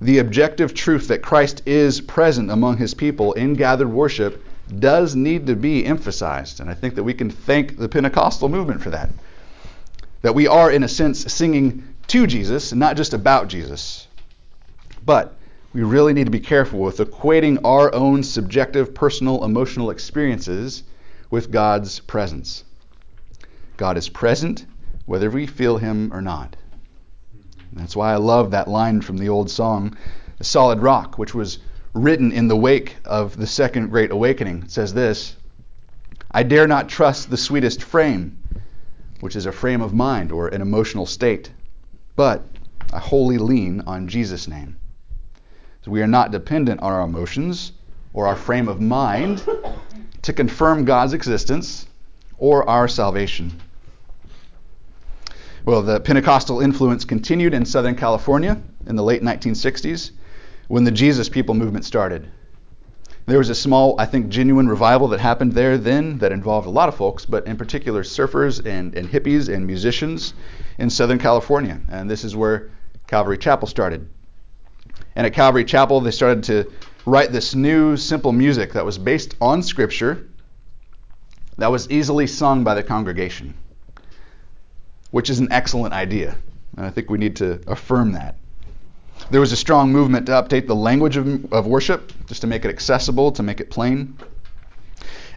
[0.00, 4.44] The objective truth that Christ is present among his people in gathered worship
[4.80, 6.58] does need to be emphasized.
[6.58, 9.08] And I think that we can thank the Pentecostal movement for that.
[10.26, 14.08] That we are, in a sense, singing to Jesus and not just about Jesus.
[15.04, 15.36] But
[15.72, 20.82] we really need to be careful with equating our own subjective, personal, emotional experiences
[21.30, 22.64] with God's presence.
[23.76, 24.66] God is present
[25.04, 26.56] whether we feel Him or not.
[27.72, 29.96] That's why I love that line from the old song,
[30.42, 31.60] Solid Rock, which was
[31.94, 34.64] written in the wake of the Second Great Awakening.
[34.64, 35.36] It says this
[36.32, 38.38] I dare not trust the sweetest frame,
[39.20, 41.50] which is a frame of mind or an emotional state,
[42.16, 42.44] but
[42.92, 44.76] I wholly lean on Jesus' name.
[45.82, 47.72] So we are not dependent on our emotions
[48.12, 49.46] or our frame of mind
[50.22, 51.86] to confirm God's existence
[52.38, 53.60] or our salvation.
[55.64, 60.12] Well, the Pentecostal influence continued in Southern California in the late 1960s
[60.68, 62.28] when the Jesus People movement started.
[63.26, 66.70] There was a small, I think, genuine revival that happened there then that involved a
[66.70, 70.32] lot of folks, but in particular surfers and, and hippies and musicians
[70.78, 71.80] in Southern California.
[71.88, 72.70] And this is where
[73.08, 74.08] Calvary Chapel started.
[75.16, 76.70] And at Calvary Chapel, they started to
[77.04, 80.28] write this new, simple music that was based on Scripture
[81.58, 83.54] that was easily sung by the congregation,
[85.10, 86.36] which is an excellent idea.
[86.76, 88.36] And I think we need to affirm that.
[89.30, 92.64] There was a strong movement to update the language of, of worship, just to make
[92.64, 94.16] it accessible, to make it plain.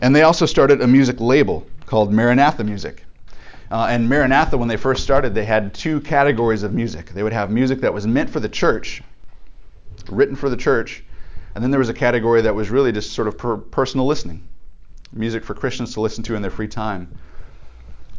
[0.01, 3.03] And they also started a music label called Maranatha Music.
[3.71, 7.09] Uh, and Maranatha, when they first started, they had two categories of music.
[7.09, 9.03] They would have music that was meant for the church,
[10.09, 11.03] written for the church,
[11.53, 14.47] and then there was a category that was really just sort of per- personal listening,
[15.13, 17.11] music for Christians to listen to in their free time.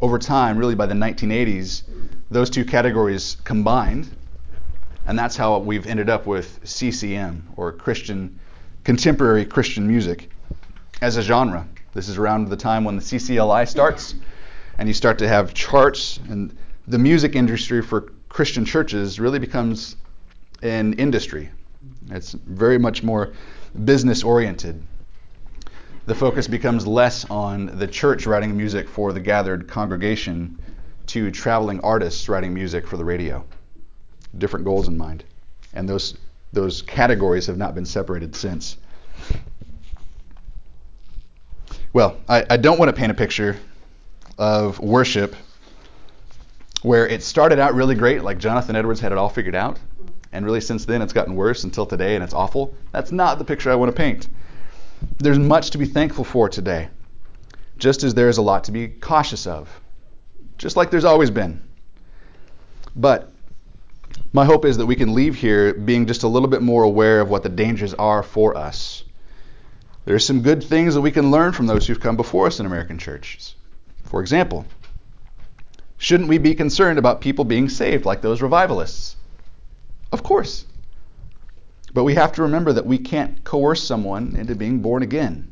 [0.01, 1.83] Over time, really by the 1980s,
[2.29, 4.09] those two categories combined,
[5.05, 8.39] and that's how we've ended up with CCM, or Christian,
[8.83, 10.29] contemporary Christian music,
[11.01, 11.67] as a genre.
[11.93, 14.15] This is around the time when the CCLI starts,
[14.77, 16.55] and you start to have charts, and
[16.87, 19.95] the music industry for Christian churches really becomes
[20.61, 21.49] an industry.
[22.09, 23.33] It's very much more
[23.85, 24.81] business oriented.
[26.05, 30.59] The focus becomes less on the church writing music for the gathered congregation
[31.07, 33.45] to traveling artists writing music for the radio.
[34.37, 35.23] Different goals in mind.
[35.73, 36.17] And those
[36.53, 38.77] those categories have not been separated since.
[41.93, 43.57] Well, I, I don't want to paint a picture
[44.37, 45.35] of worship
[46.81, 49.77] where it started out really great, like Jonathan Edwards had it all figured out,
[50.31, 52.73] and really since then it's gotten worse until today and it's awful.
[52.91, 54.27] That's not the picture I want to paint.
[55.17, 56.89] There's much to be thankful for today,
[57.77, 59.69] just as there is a lot to be cautious of,
[60.57, 61.61] just like there's always been.
[62.95, 63.30] But
[64.33, 67.19] my hope is that we can leave here being just a little bit more aware
[67.19, 69.03] of what the dangers are for us.
[70.05, 72.59] There are some good things that we can learn from those who've come before us
[72.59, 73.55] in American churches.
[74.03, 74.65] For example,
[75.97, 79.17] shouldn't we be concerned about people being saved like those revivalists?
[80.11, 80.65] Of course.
[81.93, 85.51] But we have to remember that we can't coerce someone into being born again.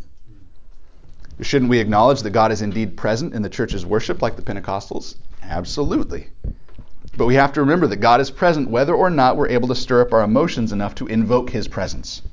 [1.42, 5.16] Shouldn't we acknowledge that God is indeed present in the church's worship like the Pentecostals?
[5.44, 6.30] Absolutely.
[7.20, 9.76] But we have to remember that God is present whether or not we're able to
[9.76, 12.24] stir up our emotions enough to invoke his presence.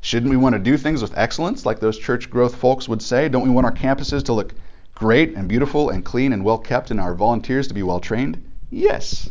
[0.00, 3.28] Shouldn't we want to do things with excellence like those church growth folks would say?
[3.28, 4.54] Don't we want our campuses to look
[4.94, 8.40] great and beautiful and clean and well kept and our volunteers to be well trained?
[8.70, 9.30] Yes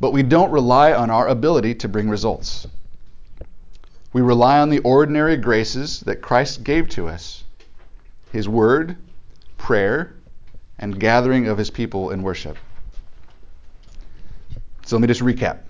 [0.00, 2.66] but we don't rely on our ability to bring results.
[4.12, 7.44] We rely on the ordinary graces that Christ gave to us
[8.32, 8.96] His Word,
[9.58, 10.14] prayer,
[10.78, 12.56] and gathering of His people in worship.
[14.90, 15.60] So let me just recap.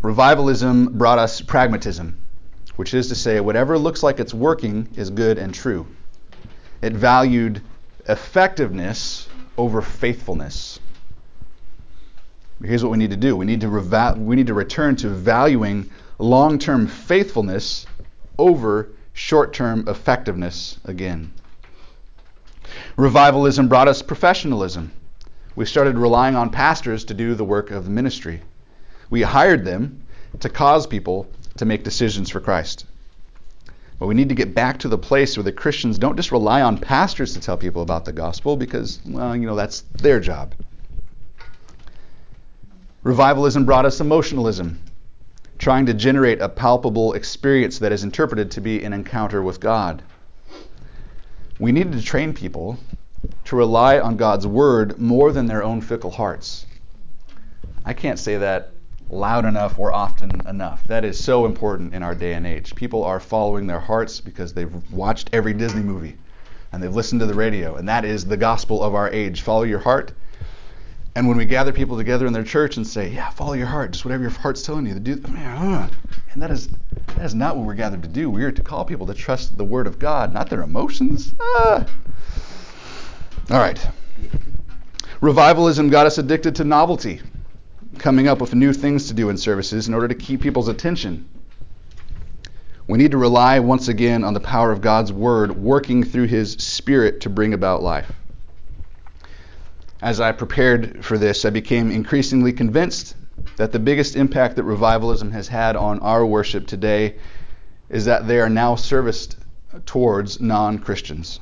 [0.00, 2.16] Revivalism brought us pragmatism,
[2.76, 5.88] which is to say, whatever looks like it's working is good and true.
[6.82, 7.60] It valued
[8.08, 9.28] effectiveness
[9.58, 10.78] over faithfulness.
[12.62, 13.36] Here's what we need to do.
[13.36, 17.86] We need to, reva- we need to return to valuing long-term faithfulness
[18.38, 21.32] over short-term effectiveness again.
[22.96, 24.92] Revivalism brought us professionalism,
[25.56, 28.42] we started relying on pastors to do the work of the ministry.
[29.10, 30.04] We hired them
[30.40, 31.26] to cause people
[31.56, 32.86] to make decisions for Christ.
[33.98, 36.62] But we need to get back to the place where the Christians don't just rely
[36.62, 40.54] on pastors to tell people about the gospel because, well, you know, that's their job.
[43.02, 44.80] Revivalism brought us emotionalism,
[45.58, 50.02] trying to generate a palpable experience that is interpreted to be an encounter with God.
[51.58, 52.78] We needed to train people
[53.44, 56.66] to rely on God's word more than their own fickle hearts.
[57.84, 58.72] I can't say that
[59.08, 60.86] loud enough or often enough.
[60.86, 62.74] That is so important in our day and age.
[62.74, 66.16] People are following their hearts because they've watched every Disney movie
[66.72, 69.42] and they've listened to the radio, and that is the gospel of our age.
[69.42, 70.12] Follow your heart.
[71.16, 73.90] And when we gather people together in their church and say, "Yeah, follow your heart,
[73.90, 75.90] just whatever your heart's telling you to do," man,
[76.32, 76.68] and that is
[77.16, 78.30] that is not what we're gathered to do.
[78.30, 81.34] We are to call people to trust the word of God, not their emotions.
[81.40, 81.84] Ah.
[83.50, 83.84] All right.
[85.20, 87.20] Revivalism got us addicted to novelty
[87.98, 91.28] coming up with new things to do in services in order to keep people's attention.
[92.86, 96.52] We need to rely once again on the power of God's Word working through His
[96.52, 98.12] Spirit to bring about life.
[100.00, 103.16] As I prepared for this, I became increasingly convinced
[103.56, 107.16] that the biggest impact that revivalism has had on our worship today
[107.88, 109.38] is that they are now serviced
[109.86, 111.40] towards non Christians.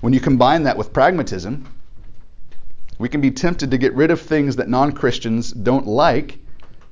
[0.00, 1.66] When you combine that with pragmatism,
[2.98, 6.38] we can be tempted to get rid of things that non Christians don't like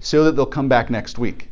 [0.01, 1.49] so that they'll come back next week.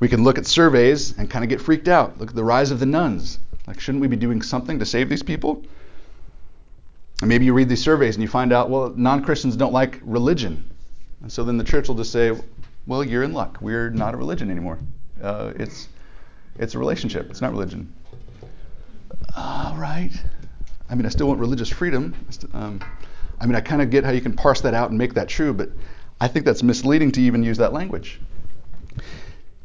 [0.00, 2.18] We can look at surveys and kind of get freaked out.
[2.18, 3.38] Look at the rise of the nones.
[3.66, 5.62] Like, shouldn't we be doing something to save these people?
[7.20, 10.00] And maybe you read these surveys and you find out, well, non Christians don't like
[10.02, 10.64] religion.
[11.22, 12.38] And so then the church will just say,
[12.86, 13.58] well, you're in luck.
[13.60, 14.78] We're not a religion anymore.
[15.22, 15.88] Uh, it's,
[16.58, 17.92] it's a relationship, it's not religion.
[19.36, 20.10] All right.
[20.88, 22.14] I mean, I still want religious freedom.
[22.52, 22.80] Um,
[23.40, 25.28] I mean, I kind of get how you can parse that out and make that
[25.28, 25.70] true, but
[26.20, 28.20] I think that's misleading to even use that language.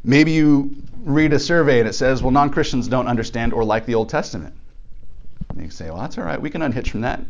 [0.03, 3.85] Maybe you read a survey and it says, well, non Christians don't understand or like
[3.85, 4.55] the Old Testament.
[5.49, 6.41] And you say, well, that's all right.
[6.41, 7.21] We can unhitch from that.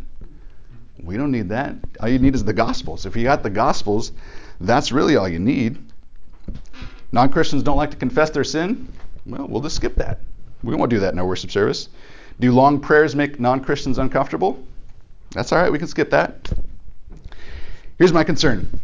[1.01, 1.76] We don't need that.
[1.99, 3.05] All you need is the Gospels.
[3.05, 4.12] If you got the Gospels,
[4.60, 5.78] that's really all you need.
[7.12, 8.91] Non Christians don't like to confess their sin.
[9.26, 10.20] Well, we'll just skip that.
[10.64, 11.90] We won't do that in our worship service.
[12.40, 14.66] Do long prayers make non Christians uncomfortable?
[15.32, 16.50] That's all right, we can skip that.
[17.98, 18.82] Here's my concern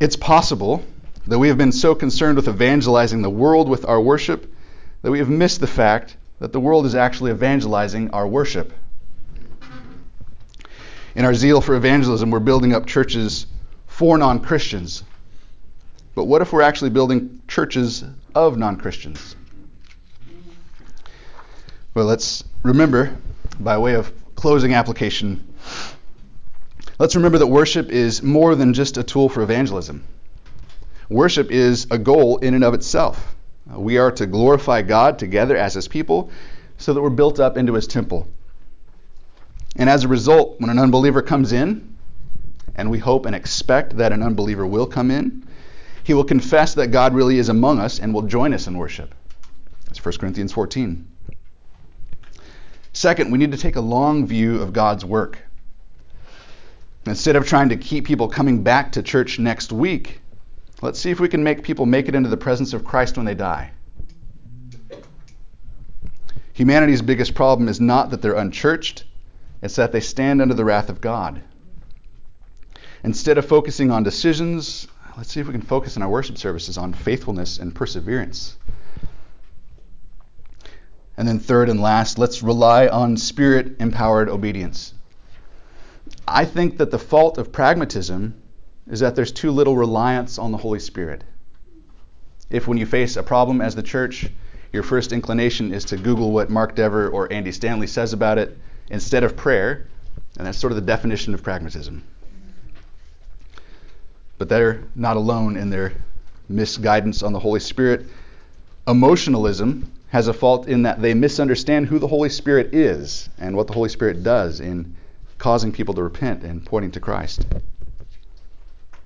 [0.00, 0.82] it's possible
[1.26, 4.52] that we have been so concerned with evangelizing the world with our worship
[5.02, 8.72] that we have missed the fact that the world is actually evangelizing our worship.
[11.14, 13.46] In our zeal for evangelism, we're building up churches
[13.86, 15.04] for non Christians.
[16.14, 18.04] But what if we're actually building churches
[18.34, 19.36] of non Christians?
[21.94, 23.16] Well, let's remember,
[23.60, 25.54] by way of closing application,
[26.98, 30.04] let's remember that worship is more than just a tool for evangelism.
[31.08, 33.36] Worship is a goal in and of itself.
[33.72, 36.30] Uh, we are to glorify God together as His people
[36.78, 38.26] so that we're built up into His temple.
[39.76, 41.94] And as a result, when an unbeliever comes in,
[42.74, 45.46] and we hope and expect that an unbeliever will come in,
[46.04, 49.14] he will confess that God really is among us and will join us in worship.
[49.86, 51.08] That's 1 Corinthians 14.
[52.92, 55.38] Second, we need to take a long view of God's work.
[57.06, 60.20] Instead of trying to keep people coming back to church next week,
[60.82, 63.26] let's see if we can make people make it into the presence of Christ when
[63.26, 63.72] they die.
[66.52, 69.04] Humanity's biggest problem is not that they're unchurched,
[69.62, 71.42] it's that they stand under the wrath of God.
[73.02, 74.86] Instead of focusing on decisions,
[75.16, 78.56] let's see if we can focus in our worship services on faithfulness and perseverance.
[81.16, 84.94] And then, third and last, let's rely on spirit empowered obedience.
[86.26, 88.34] I think that the fault of pragmatism
[88.90, 91.22] is that there's too little reliance on the Holy Spirit.
[92.50, 94.28] If, when you face a problem as the church,
[94.72, 98.58] your first inclination is to Google what Mark Dever or Andy Stanley says about it
[98.90, 99.86] instead of prayer,
[100.36, 102.02] and that's sort of the definition of pragmatism.
[104.38, 105.92] But they're not alone in their
[106.48, 108.06] misguidance on the Holy Spirit.
[108.86, 113.66] Emotionalism has a fault in that they misunderstand who the Holy Spirit is and what
[113.66, 114.94] the Holy Spirit does in
[115.38, 117.46] causing people to repent and pointing to Christ.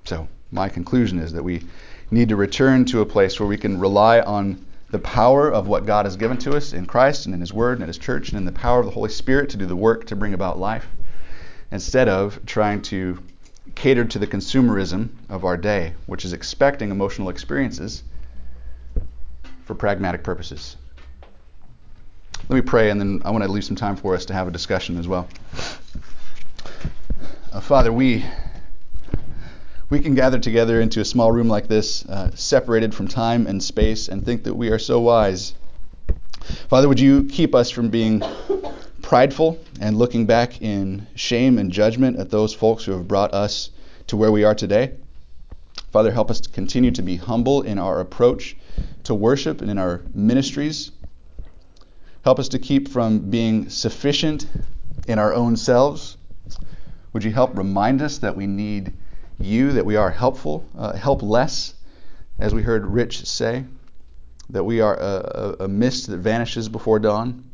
[0.05, 1.63] So, my conclusion is that we
[2.11, 5.85] need to return to a place where we can rely on the power of what
[5.85, 8.29] God has given to us in Christ and in His Word and in His church
[8.29, 10.57] and in the power of the Holy Spirit to do the work to bring about
[10.57, 10.87] life
[11.71, 13.19] instead of trying to
[13.75, 18.03] cater to the consumerism of our day, which is expecting emotional experiences
[19.63, 20.77] for pragmatic purposes.
[22.49, 24.47] Let me pray, and then I want to leave some time for us to have
[24.47, 25.27] a discussion as well.
[27.51, 28.25] Uh, Father, we
[29.89, 33.61] we can gather together into a small room like this, uh, separated from time and
[33.63, 35.53] space, and think that we are so wise.
[36.69, 38.23] Father, would you keep us from being
[39.09, 43.71] prideful and looking back in shame and judgment at those folks who have brought us
[44.05, 44.91] to where we are today?
[45.91, 48.55] Father, help us to continue to be humble in our approach
[49.03, 50.91] to worship and in our ministries.
[52.23, 54.45] Help us to keep from being sufficient
[55.07, 56.15] in our own selves.
[57.11, 58.93] Would you help remind us that we need
[59.39, 61.73] you, that we are helpful, uh, helpless,
[62.37, 63.65] as we heard Rich say,
[64.51, 67.48] that we are a, a, a mist that vanishes before dawn?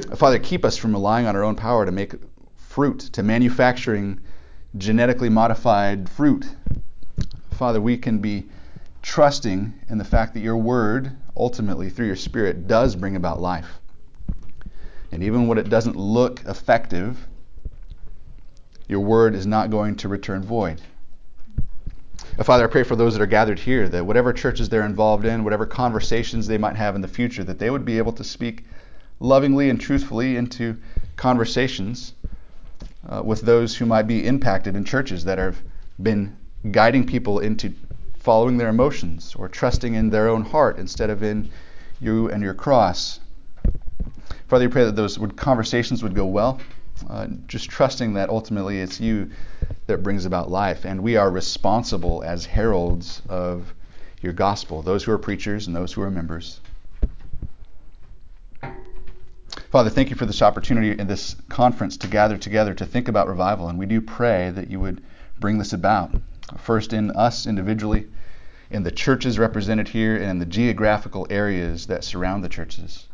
[0.00, 2.14] Father, keep us from relying on our own power to make
[2.56, 4.20] fruit, to manufacturing
[4.76, 6.46] genetically modified fruit.
[7.52, 8.46] Father, we can be
[9.02, 13.80] trusting in the fact that your word, ultimately through your spirit, does bring about life.
[15.12, 17.26] And even when it doesn't look effective,
[18.88, 20.80] your word is not going to return void.
[22.38, 25.24] Uh, Father, I pray for those that are gathered here that whatever churches they're involved
[25.24, 28.24] in, whatever conversations they might have in the future, that they would be able to
[28.24, 28.64] speak
[29.20, 30.76] lovingly and truthfully into
[31.16, 32.14] conversations
[33.08, 35.60] uh, with those who might be impacted in churches that have
[36.02, 36.36] been
[36.70, 37.72] guiding people into
[38.18, 41.50] following their emotions or trusting in their own heart instead of in
[42.00, 43.20] you and your cross.
[44.48, 46.60] Father, we pray that those would, conversations would go well,
[47.08, 49.30] uh, just trusting that ultimately it's you
[49.86, 53.72] that brings about life, and we are responsible as heralds of
[54.22, 56.60] your gospel, those who are preachers and those who are members.
[59.70, 63.28] Father, thank you for this opportunity in this conference to gather together to think about
[63.28, 63.68] revival.
[63.68, 65.00] And we do pray that you would
[65.38, 66.10] bring this about.
[66.58, 68.08] First, in us individually,
[68.70, 73.06] in the churches represented here, and in the geographical areas that surround the churches.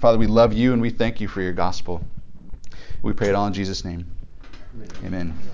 [0.00, 2.02] Father, we love you and we thank you for your gospel.
[3.00, 4.04] We pray it all in Jesus' name.
[4.74, 4.88] Amen.
[5.04, 5.38] Amen.